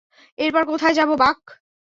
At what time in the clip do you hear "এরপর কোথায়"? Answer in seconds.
0.39-0.95